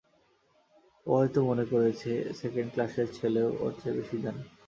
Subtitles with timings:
[1.05, 4.41] ও হয়তো মনে করেছে, সেকেণ্ড ক্লাসের ছেলেও এর চেয়ে বেশি জানে।